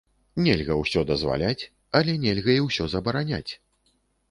[0.45, 1.67] Нельга ўсё дазваляць,
[2.01, 3.47] але нельга і ўсё забараняць.